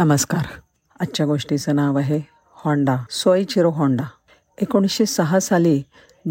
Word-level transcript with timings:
नमस्कार. 0.00 0.46
आजच्या 1.00 1.26
गोष्टीचं 1.26 1.76
नाव 1.76 1.98
आहे 1.98 2.20
होंडा 2.50 2.96
सोयचिरो 3.10 3.70
होंडा. 3.70 4.02
एकोणीसशे 4.60 5.06
सहा 5.06 5.40
साली 5.40 5.82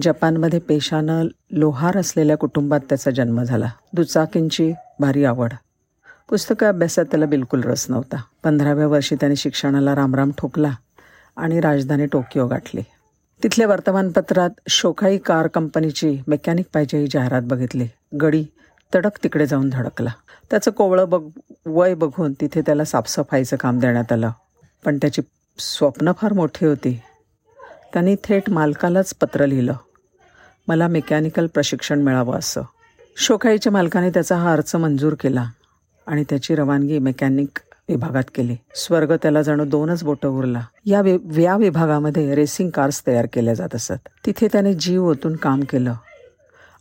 जपानमध्ये 0.02 0.60
पेशानं 0.60 1.28
लोहार 1.52 1.98
असलेल्या 1.98 2.38
कुटुंबात 2.38 2.80
त्याचा 2.80 3.12
जन्म 3.12 3.44
झाला. 3.44 3.70
दुचाकींची 3.94 4.74
भारी 5.00 5.24
आवड. 5.24 5.50
पुस्तकं 6.30 6.68
अभ्यासात 6.68 7.06
त्याला 7.06 7.26
बिलकुल 7.26 7.64
रस 7.64 7.86
नव्हता. 7.90 8.24
पंधराव्या 8.44 8.88
वर्षी 8.88 9.16
त्याने 9.16 9.36
शिक्षणाला 9.36 9.96
रामराम 9.96 10.32
ठोकला 10.38 10.72
आणि 11.38 11.60
राजधानी 11.60 12.06
टोकियो 12.06 12.48
गाठली. 12.48 12.82
तिथल्या 13.44 13.68
वर्तमानपत्रात 13.68 14.50
शोखाई 14.68 15.18
कार 15.18 15.48
कंपनीची 15.48 16.22
मेकॅनिक 16.28 16.66
पाहिजे 16.74 16.98
ही 16.98 17.08
जाहिरात 17.12 17.42
बघितली. 17.46 17.88
गडी 18.22 18.46
तडक 18.96 19.18
तिकडे 19.24 19.46
जाऊन 19.46 19.70
धडकला. 19.70 20.10
त्याचं 20.52 20.72
कोवळं 20.72 21.10
बघ 21.10 21.24
वय 21.66 21.94
बघून 21.94 22.34
तिथे 22.34 22.62
त्याला 22.62 22.86
साफसफाईचं 22.86 23.58
काम 23.58 23.80
देण्यात 23.80 24.12
आलं. 24.12 24.32
पण 24.86 24.98
त्याची 24.98 25.22
स्वप्न 25.60 26.12
फार 26.18 26.34
मोठी 26.34 26.66
होती. 26.66 27.02
त्यांनी 27.94 28.16
थेट 28.24 28.50
मालकालाच 28.50 29.14
पत्र 29.14 29.46
लिहिलं. 29.46 29.74
मला 30.68 30.88
मेकॅनिकल 30.88 31.48
प्रशिक्षण 31.48 32.02
मिळावं 32.02 32.38
असं. 32.38 32.62
शोखाईच्या 33.18 33.72
मालकाने 33.72 34.10
त्याचा 34.10 34.36
हा 34.36 34.52
अर्ज 34.54 34.76
मंजूर 34.76 35.14
केला 35.20 35.46
आणि 36.08 36.24
त्याची 36.24 36.56
रवानगी 36.56 37.00
मेकॅनिक 37.00 37.60
विभागात 37.90 38.24
केली. 38.36 38.56
स्वर्ग 38.76 39.16
त्याला 39.16 39.42
जणू 39.42 39.66
दोनच 39.66 40.04
बोटं 40.04 40.30
उरला. 40.30 40.62
या 40.86 41.02
वि 41.02 41.44
या 41.44 41.58
विभागामध्ये 41.58 42.36
रेसिंग 42.36 42.70
कार्स 42.70 43.08
तयार 43.08 43.28
केल्या 43.34 43.54
जात 43.54 43.76
असत. 43.76 44.10
तिथे 44.26 44.48
त्याने 44.52 44.74
जीव 44.74 45.10
ओतून 45.10 45.36
काम 45.36 45.62
केलं. 45.62 45.94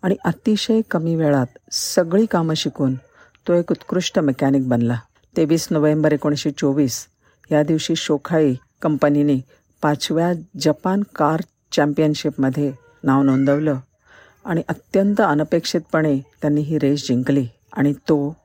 आणि 0.02 0.16
अतिशय 0.24 0.80
कमी 0.90 1.14
वेळात 1.14 1.46
सगळी 1.72 2.26
कामं 2.26 2.54
शिकून 2.54 2.94
तो 3.48 3.52
एक 3.52 3.70
उत्कृष्ट 3.70 4.18
मेकॅनिक 4.18 4.68
बनला. 4.68 4.98
तेवीस 5.36 5.68
नोव्हेंबर 5.70 6.12
एकोणीसशे 6.12 6.50
चोवीस 6.50 7.06
या 7.52 7.62
दिवशी 7.62 7.96
शोखाई 7.96 8.54
कंपनीने 8.82 9.40
पाचव्या 9.82 10.32
जपान 10.60 11.02
कार 11.16 11.40
चॅम्पियनशिपमध्ये 11.72 12.72
नाव 13.04 13.22
नोंदवलं 13.22 13.76
आणि 14.44 14.62
अत्यंत 14.68 15.20
अनपेक्षितपणे 15.20 16.18
त्यांनी 16.18 16.60
ही 16.60 16.78
रेस 16.78 17.08
जिंकली 17.08 17.46
आणि 17.72 17.92
तो 17.92 18.36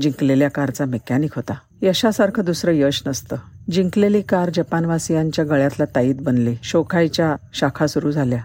जिंकलेल्या 0.00 0.50
कारचा 0.50 0.84
मेकॅनिक 0.84 1.30
होता. 1.36 1.54
यशासारखं 1.82 2.44
दुसरं 2.44 2.72
यश 2.74 3.02
नसतं. 3.06 3.36
जिंकलेली 3.70 4.22
कार 4.22 4.50
जपानवासियांच्या 4.54 5.44
गळ्यातला 5.44 5.84
ताईत 5.84 6.14
बनली. 6.20 6.56
शोखाईच्या 6.62 7.36
शाखा 7.54 7.86
सुरू 7.86 8.10
झाल्या. 8.10 8.42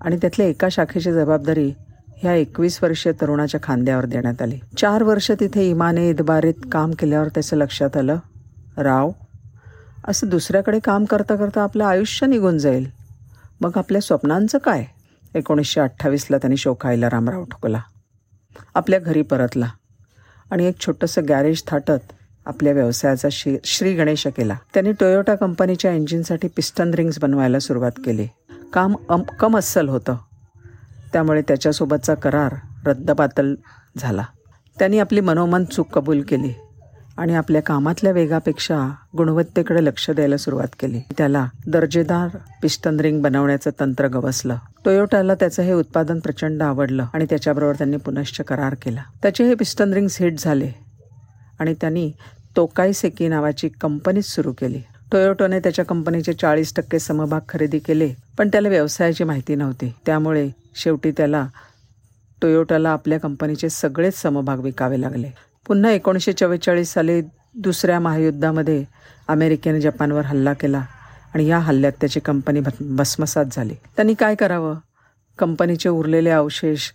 आणि 0.00 0.16
त्यातल्या 0.16 0.46
एका 0.46 0.68
शाखेची 0.70 1.12
जबाबदारी 1.12 1.72
ह्या 2.16 2.34
एकवीस 2.34 2.82
वर्षीय 2.82 3.12
तरुणाच्या 3.12 3.60
खांद्यावर 3.62 4.06
देण्यात 4.06 4.42
आली. 4.42 4.58
चार 4.76 5.02
वर्ष 5.02 5.30
तिथे 5.40 5.70
इमाने 5.70 6.08
इदबारीत 6.10 6.54
काम 6.72 6.90
केल्यावर 6.90 7.28
त्याचं 7.28 7.56
लक्षात 7.56 7.96
आलं. 7.96 8.16
राव 8.76 9.12
असं 10.08 10.28
दुसऱ्याकडे 10.28 10.78
काम 10.78 11.04
करता 11.04 11.36
करता 11.36 11.62
आपलं 11.62 11.84
आयुष्य 11.84 12.26
निघून 12.26 12.58
जाईल. 12.58 12.88
मग 13.60 13.70
आपल्या 13.76 14.00
स्वप्नांचं 14.00 14.58
काय? 14.58 14.84
एकोणीसशे 15.34 15.80
अठ्ठावीसला 15.80 16.36
त्यांनी 16.36 16.56
शोकायला 16.56 17.06
रामराव 17.06 17.44
ठोकला. 17.44 17.80
आपल्या 18.74 18.98
घरी 18.98 19.22
परतला 19.22 19.66
आणि 20.50 20.64
एक 20.64 20.80
छोटंसं 20.80 21.22
गॅरेज 21.28 21.62
थाटत 21.66 22.12
आपल्या 22.46 22.72
व्यवसायाचा 22.72 23.28
श्री 23.32 23.56
श्री 23.64 23.94
गणेश 23.94 24.26
केला. 24.26 24.56
त्यांनी 24.74 24.92
टोयोटा 24.92 25.34
कंपनीच्या 25.34 25.92
इंजिनसाठी 25.92 26.48
पिस्टन 26.48 26.94
रिंग्स 26.94 27.18
बनवायला 27.18 27.58
सुरुवात 27.58 27.92
केली. 28.04 28.26
काम 28.72 28.94
अम 29.08 29.22
कम 29.22 29.58
अस्सल 29.58 29.88
होतं. 29.88 30.16
त्यामुळे 31.12 31.42
त्याच्यासोबतचा 31.42 32.14
करार 32.14 32.54
रद्दबातल 32.86 33.54
झाला. 33.98 34.24
त्यांनी 34.78 34.98
आपली 34.98 35.20
मनोमन 35.20 35.64
चूक 35.64 35.90
कबूल 35.92 36.22
केली 36.22 36.52
आणि 37.18 37.34
आपल्या 37.34 37.62
कामातल्या 37.62 38.12
वेगापेक्षा 38.12 38.94
गुणवत्तेकडे 39.16 39.84
लक्ष 39.84 40.10
द्यायला 40.10 40.36
सुरुवात 40.36 40.68
केली. 40.80 41.00
त्याला 41.18 41.46
दर्जेदार 41.66 42.36
पिस्टन 42.62 43.00
रिंग 43.00 43.22
बनवण्याचं 43.22 43.70
तंत्र 43.80 44.06
गवसलं. 44.06 44.56
टोयोटाला 44.84 45.34
त्याचं 45.34 45.62
हे 45.62 45.72
उत्पादन 45.72 46.18
प्रचंड 46.18 46.62
आवडलं 46.62 47.06
आणि 47.14 47.24
त्याच्याबरोबर 47.24 47.74
त्यांनी 47.74 47.96
पुनश्च 47.96 48.40
करार 48.40 48.74
केला. 48.82 49.02
त्याचे 49.22 49.44
हे 49.44 49.54
पिस्टन 49.54 49.92
रिंग्स 49.92 50.22
हिट 50.22 50.34
झाले 50.38 50.70
आणि 51.58 51.74
त्यांनी 51.74 52.12
तोकाई 52.56 52.92
सेकी 52.92 53.28
नावाची 53.28 53.68
कंपनीच 53.68 54.26
सुरू 54.26 54.52
केली. 54.52 54.82
टोयोटोने 55.12 55.58
त्याच्या 55.58 55.84
कंपनीचे 55.84 56.32
चाळीस 56.32 56.74
टक्के 56.76 56.98
समभाग 56.98 57.40
खरेदी 57.48 57.78
केले 57.78 58.12
पण 58.38 58.48
त्याला 58.48 58.68
व्यवसायाची 58.68 59.24
माहिती 59.24 59.54
नव्हती. 59.54 59.92
त्यामुळे 60.06 60.48
शेवटी 60.74 61.10
त्याला 61.10 61.46
टोयोटाला 62.42 62.90
आपल्या 62.90 63.20
कंपनीचे 63.20 63.68
सगळेच 63.68 64.16
समभाग 64.16 64.60
विकावे 64.60 65.00
लागले. 65.00 65.30
पुन्हा 65.66 65.90
एकोणीसशे 65.90 66.32
चव्वेचाळीस 66.32 66.92
साली 66.92 67.20
दुसऱ्या 67.54 67.98
महायुद्धामध्ये 68.00 68.84
अमेरिकेने 69.28 69.80
जपानवर 69.80 70.24
हल्ला 70.24 70.52
केला 70.52 70.84
आणि 71.34 71.46
या 71.46 71.58
हल्ल्यात 71.58 71.92
त्याची 72.00 72.20
कंपनी 72.20 72.60
भस्मसात 72.80 73.44
झाली. 73.52 73.74
त्यांनी 73.96 74.14
काय 74.14 74.34
करावं? 74.34 74.76
कंपनीचे 75.38 75.88
उरलेले 75.88 76.30
अवशेष 76.30 76.90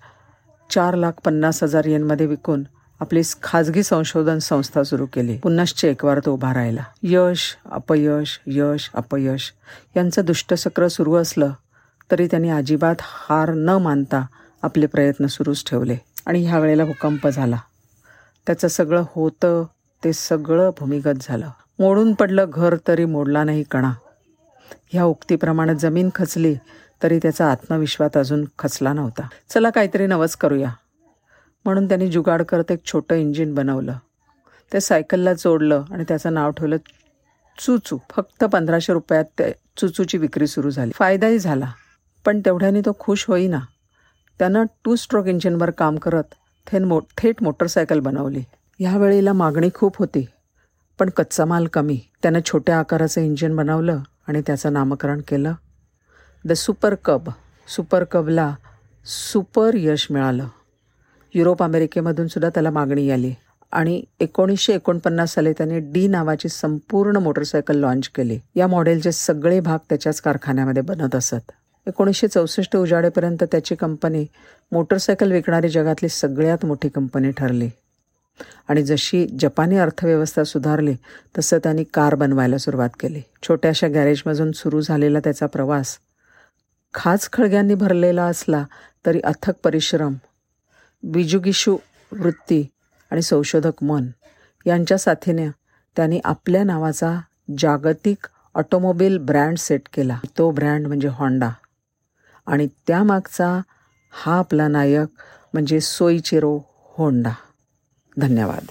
चार 0.69 0.95
लाख 0.95 1.11
पन्नास 1.25 1.63
हजार 1.63 1.85
येनमध्ये 1.85 2.25
विकून 2.25 2.63
आपली 2.99 3.21
खाजगी 3.43 3.83
संशोधन 3.83 4.37
संस्था 4.37 4.83
सुरू 4.83 5.05
केली. 5.05 5.37
पुन्हाच 5.37 5.85
एकवार 5.85 6.19
तो 6.25 6.33
उभा 6.33 6.53
राहिला. 6.53 6.83
यश 7.03 7.57
अपयश 7.71 8.39
यश 8.47 8.89
अपयश 8.93 9.53
यांचं 9.97 10.25
दुष्टचक्र 10.25 10.87
सुरू 10.87 11.15
असलं 11.15 11.51
तरी 12.11 12.27
त्यांनी 12.27 12.49
अजिबात 12.49 12.95
हार 12.99 13.53
न 13.53 13.69
मानता 13.69 14.25
आपले 14.63 14.85
प्रयत्न 14.85 15.25
सुरूच 15.25 15.63
ठेवले 15.69 15.97
आणि 16.25 16.45
ह्या 16.45 16.59
वेळेला 16.59 16.85
भूकंप 16.85 17.27
झाला. 17.27 17.57
त्याचं 18.47 18.67
सगळं 18.67 19.03
होतं 19.15 19.65
ते 20.03 20.13
सगळं 20.13 20.69
भूमिगत 20.79 21.17
झालं. 21.21 21.49
मोडून 21.79 22.13
पडलं 22.13 22.45
घर 22.49 22.75
तरी 22.87 23.05
मोडला 23.05 23.43
नाही 23.43 23.63
कणा. 23.63 23.93
ह्या 24.87 25.03
उक्तीप्रमाणे 25.03 25.75
जमीन 25.75 26.09
खचली 26.15 26.55
तरी 27.03 27.19
त्याचा 27.21 27.51
आत्मविश्वास 27.51 28.17
अजून 28.17 28.45
खचला 28.59 28.93
नव्हता. 28.93 29.27
चला 29.49 29.69
काहीतरी 29.69 30.07
नवस 30.07 30.35
करूया. 30.35 30.69
म्हणून 31.65 31.87
त्यांनी 31.87 32.07
जुगाड 32.07 32.41
करत 32.41 32.71
एक 32.71 32.85
छोटं 32.85 33.15
इंजिन 33.15 33.53
बनवलं. 33.53 33.93
ते 34.73 34.79
सायकलला 34.79 35.33
जोडलं 35.33 35.83
आणि 35.91 36.03
त्याचं 36.07 36.33
नाव 36.33 36.51
ठेवलं 36.51 36.77
चुचू. 37.59 37.97
फक्त 38.09 38.43
पंधराशे 38.43 38.93
रुपयात 38.93 39.25
ते 39.39 39.51
चुचूची 39.77 40.17
विक्री 40.17 40.47
सुरू 40.47 40.69
झाली. 40.69 40.91
फायदाही 40.95 41.39
झाला 41.39 41.71
पण 42.25 42.39
तेवढ्याने 42.39 42.81
तो 42.81 42.91
खुश 42.99 43.25
होईना. 43.27 43.59
त्यानं 44.39 44.63
टू 44.85 44.95
स्ट्रोक 44.95 45.27
इंजिनवर 45.27 45.69
काम 45.69 45.95
करत 45.95 46.23
थेन 46.67 46.83
मो 46.83 46.99
थेट 47.17 47.43
मोटरसायकल 47.43 47.99
बनवली. 47.99 48.43
ह्या 48.79 48.97
वेळेला 48.97 49.33
मागणी 49.33 49.69
खूप 49.75 49.97
होती 49.97 50.25
पण 50.99 51.09
कच्चा 51.09 51.45
माल 51.45 51.67
कमी. 51.67 51.99
त्यानं 52.21 52.39
छोट्या 52.45 52.79
आकाराचं 52.79 53.21
इंजिन 53.21 53.55
बनवलं 53.55 53.99
आणि 54.27 54.41
त्याचं 54.47 54.73
नामकरण 54.73 55.21
केलं. 55.27 55.53
द 56.45 56.53
सुपर 56.53 56.95
कब 56.95 57.29
सुपर 57.67 58.03
कबला 58.03 58.55
सुपर 59.05 59.71
यश 59.75 60.07
मिळालं. 60.09 60.47
युरोप 61.35 61.63
अमेरिकेमधून 61.63 62.27
सुद्धा 62.27 62.49
त्याला 62.49 62.69
मागणी 62.69 63.11
आली. 63.11 63.33
आणि 63.71 64.03
एकोणीसशे 64.19 64.73
एकोणपन्नास 64.73 65.33
साली 65.33 65.51
त्याने 65.51 65.79
डी 65.79 66.07
नावाची 66.07 66.49
संपूर्ण 66.49 67.17
मोटरसायकल 67.17 67.77
लॉन्च 67.77 68.09
केली. 68.09 68.39
या 68.55 68.67
मॉडेलचे 68.67 69.11
सगळे 69.11 69.59
भाग 69.59 69.77
त्याच्याच 69.89 70.21
कारखान्यामध्ये 70.21 70.83
बनत 70.83 71.15
असत. 71.15 71.51
एकोणीसशे 71.87 72.27
चौसष्ट 72.27 72.75
उजाडेपर्यंत 72.75 73.43
त्याची 73.43 73.75
कंपनी 73.75 74.25
मोटरसायकल 74.71 75.31
विकणारी 75.31 75.69
जगातली 75.69 76.09
सगळ्यात 76.09 76.65
मोठी 76.65 76.89
कंपनी 76.89 77.31
ठरली. 77.31 77.69
आणि 78.67 78.83
जशी 78.83 79.27
जपानी 79.39 79.77
अर्थव्यवस्था 79.77 80.43
सुधारली 80.43 80.95
तसं 81.37 81.57
त्यांनी 81.57 81.83
कार 81.83 82.15
बनवायला 82.15 82.57
सुरुवात 82.57 82.89
केली. 82.99 83.21
छोट्याशा 83.43 83.87
गॅरेजमधून 83.87 84.51
सुरू 84.51 84.81
झालेला 84.81 85.19
त्याचा 85.19 85.45
प्रवास 85.45 85.97
खास 86.93 87.29
खळग्यांनी 87.33 87.73
भरलेला 87.73 88.23
असला 88.23 88.65
तरी 89.05 89.19
अथक 89.23 89.53
परिश्रम 89.63 90.13
बिजुगिशू 91.05 91.77
वृत्ती 92.11 92.65
आणि 93.11 93.21
संशोधक 93.21 93.83
मन 93.83 94.07
यांच्या 94.65 94.97
साथीने 94.97 95.49
त्यांनी 95.95 96.19
आपल्या 96.23 96.63
नावाचा 96.63 97.19
जागतिक 97.57 98.27
ऑटोमोबाईल 98.55 99.17
ब्रँड 99.17 99.57
सेट 99.57 99.81
केला. 99.93 100.19
तो 100.37 100.51
ब्रँड 100.51 100.87
म्हणजे 100.87 101.07
होंडा. 101.07 101.49
आणि 102.47 102.67
त्यामागचा 102.87 103.61
हा 104.11 104.39
आपला 104.39 104.67
नायक 104.67 105.07
म्हणजे 105.53 105.79
सोईचिरो 105.79 106.59
होंडा. 106.83 107.31
धन्यवाद. 108.17 108.65